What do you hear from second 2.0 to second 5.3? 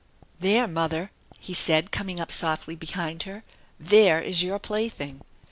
up softly behind her." There is your plaything.